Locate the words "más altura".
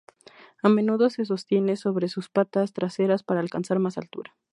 3.77-4.35